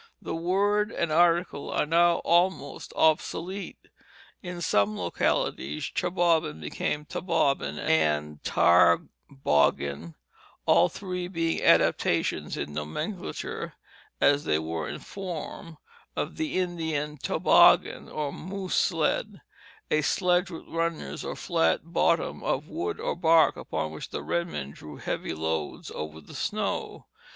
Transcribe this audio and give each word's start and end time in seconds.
The 0.19 0.35
word 0.35 0.91
and 0.91 1.11
article 1.11 1.69
are 1.69 1.85
now 1.85 2.21
almost 2.25 2.91
obsolete. 2.95 3.89
In 4.41 4.59
some 4.59 4.97
localities 4.97 5.91
chebobbin 5.93 6.59
became 6.59 7.05
tebobbin 7.05 7.77
and 7.77 8.41
tarboggin, 8.43 10.15
all 10.65 10.89
three 10.89 11.27
being 11.27 11.61
adaptations 11.61 12.57
in 12.57 12.73
nomenclature, 12.73 13.73
as 14.19 14.43
they 14.43 14.57
were 14.57 14.89
in 14.89 14.97
form, 15.01 15.77
of 16.15 16.37
the 16.37 16.57
Indian 16.57 17.17
toboggan 17.17 18.09
or 18.09 18.33
moose 18.33 18.73
sled, 18.73 19.41
a 19.91 20.01
sledge 20.01 20.49
with 20.49 20.67
runners 20.67 21.23
or 21.23 21.35
flat 21.35 21.93
bottom 21.93 22.41
of 22.43 22.67
wood 22.67 22.99
or 22.99 23.15
bark, 23.15 23.55
upon 23.55 23.91
which 23.91 24.09
the 24.09 24.23
red 24.23 24.47
men 24.47 24.71
drew 24.71 24.97
heavy 24.97 25.35
loads 25.35 25.91
over 25.91 26.19
the 26.19 26.33
snow. 26.33 27.05